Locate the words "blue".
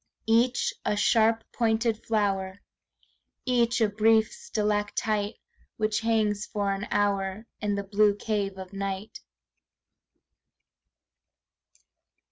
7.83-8.15